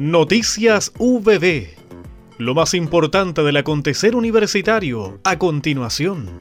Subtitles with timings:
[0.00, 1.76] Noticias VB.
[2.38, 6.38] Lo más importante del acontecer universitario a continuación.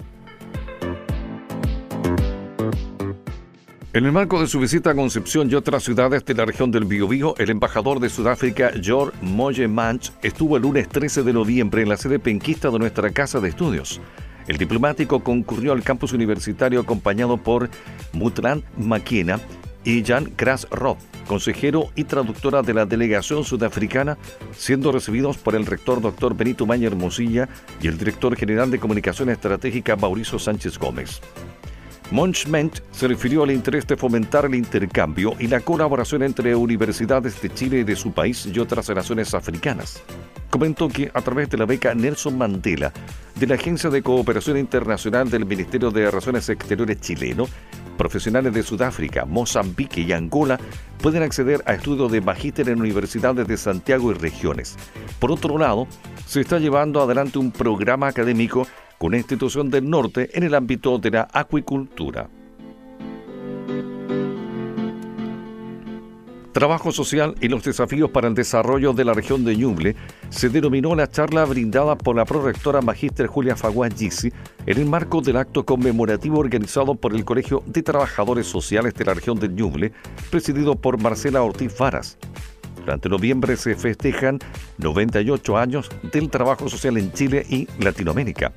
[3.91, 6.85] En el marco de su visita a Concepción y otras ciudades de la región del
[6.85, 11.89] Biobío, el embajador de Sudáfrica, George Moje Manch, estuvo el lunes 13 de noviembre en
[11.89, 13.99] la sede penquista de nuestra casa de estudios.
[14.47, 17.69] El diplomático concurrió al campus universitario acompañado por
[18.13, 19.37] Mutran Maquena
[19.83, 20.31] y Jan
[20.71, 24.17] Roth, consejero y traductora de la delegación sudafricana,
[24.51, 27.49] siendo recibidos por el rector doctor Benito Mañer Mosilla
[27.81, 31.21] y el director general de comunicación estratégica Mauricio Sánchez Gómez.
[32.11, 37.53] Monchment se refirió al interés de fomentar el intercambio y la colaboración entre universidades de
[37.53, 40.01] Chile y de su país y otras naciones africanas.
[40.49, 42.91] Comentó que a través de la beca Nelson Mandela
[43.35, 47.47] de la Agencia de Cooperación Internacional del Ministerio de Relaciones Exteriores chileno,
[47.99, 50.57] profesionales de Sudáfrica, Mozambique y Angola
[51.03, 54.77] pueden acceder a estudios de magíster en universidades de Santiago y regiones.
[55.19, 55.85] Por otro lado,
[56.25, 58.65] se está llevando adelante un programa académico
[58.97, 62.29] con una institución del norte en el ámbito de la acuicultura.
[66.51, 69.95] Trabajo social y los desafíos para el desarrollo de la región de Ñuble
[70.29, 74.33] se denominó la charla brindada por la prorectora magíster Julia Faguán Gisi
[74.65, 79.13] en el marco del acto conmemorativo organizado por el Colegio de Trabajadores Sociales de la
[79.13, 79.91] región de Ñuble,
[80.31, 82.17] presidido por Marcela Ortiz Faras.
[82.77, 84.39] Durante noviembre se festejan
[84.79, 88.53] 98 años del trabajo social en Chile y Latinoamérica.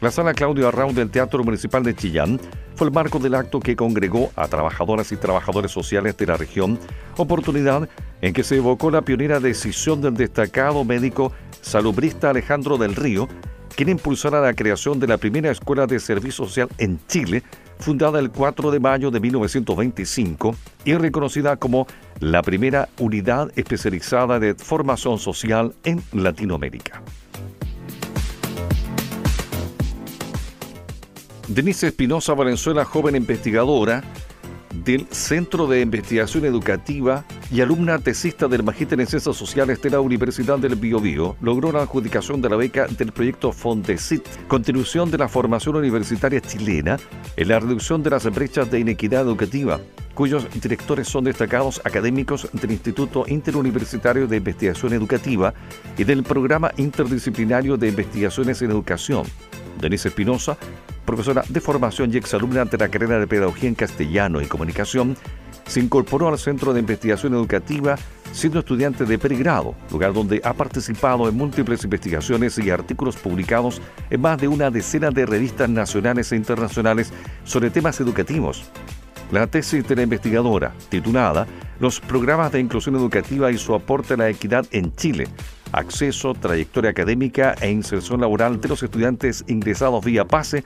[0.00, 2.38] La sala Claudio Arraun del Teatro Municipal de Chillán
[2.76, 6.78] fue el marco del acto que congregó a trabajadoras y trabajadores sociales de la región,
[7.16, 7.88] oportunidad
[8.20, 11.32] en que se evocó la pionera decisión del destacado médico
[11.62, 13.26] salubrista Alejandro del Río,
[13.74, 17.42] quien impulsara la creación de la primera escuela de servicio social en Chile,
[17.80, 20.54] fundada el 4 de mayo de 1925
[20.84, 21.88] y reconocida como
[22.20, 27.02] la primera unidad especializada de formación social en Latinoamérica.
[31.48, 34.04] Denise Espinosa Valenzuela, joven investigadora
[34.84, 40.00] del Centro de Investigación Educativa y alumna tesista del Magíster en Ciencias Sociales de la
[40.00, 45.28] Universidad del Biobío, logró la adjudicación de la beca del proyecto Fondesit, continuación de la
[45.28, 46.98] formación universitaria chilena
[47.36, 49.80] en la reducción de las brechas de inequidad educativa,
[50.12, 55.54] cuyos directores son destacados académicos del Instituto Interuniversitario de Investigación Educativa
[55.96, 59.24] y del Programa Interdisciplinario de Investigaciones en Educación.
[59.80, 60.56] Denise Espinosa
[61.08, 65.16] profesora de formación y exalumna de la carrera de Pedagogía en Castellano y Comunicación,
[65.66, 67.96] se incorporó al Centro de Investigación Educativa
[68.30, 73.80] siendo estudiante de pregrado, lugar donde ha participado en múltiples investigaciones y artículos publicados
[74.10, 77.10] en más de una decena de revistas nacionales e internacionales
[77.44, 78.70] sobre temas educativos.
[79.32, 81.46] La tesis de la investigadora, titulada
[81.80, 85.26] Los programas de inclusión educativa y su aporte a la equidad en Chile,
[85.72, 90.64] acceso, trayectoria académica e inserción laboral de los estudiantes ingresados vía PASE,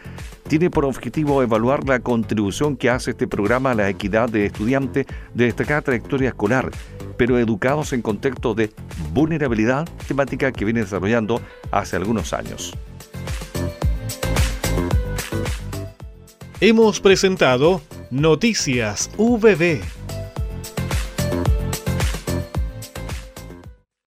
[0.48, 5.06] tiene por objetivo evaluar la contribución que hace este programa a la equidad de estudiantes
[5.34, 6.70] de destacada trayectoria escolar,
[7.16, 8.70] pero educados en contexto de
[9.12, 11.40] vulnerabilidad, temática que viene desarrollando
[11.70, 12.72] hace algunos años.
[16.60, 17.80] Hemos presentado
[18.10, 19.80] Noticias VB